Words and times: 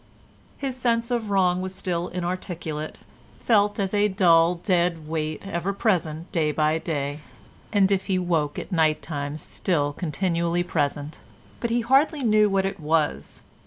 His 0.57 0.75
sense 0.75 1.11
of 1.11 1.29
wrong 1.29 1.61
was 1.61 1.75
still 1.75 2.07
inarticulate, 2.07 2.97
felt 3.39 3.77
as 3.79 3.93
a 3.93 4.07
dull 4.07 4.55
dead 4.55 5.07
weight 5.07 5.45
ever 5.45 5.73
present 5.73 6.31
day 6.31 6.51
by 6.51 6.79
day, 6.79 7.19
and 7.71 7.91
if 7.91 8.07
he 8.07 8.17
woke 8.17 8.57
at 8.57 8.71
night 8.71 9.03
time 9.03 9.37
still 9.37 9.93
continually 9.93 10.63
present, 10.63 11.19
but 11.59 11.69
he 11.69 11.81
hardly 11.81 12.21
knew 12.23 12.49
what 12.49 12.65
it 12.65 12.79
was. 12.79 13.43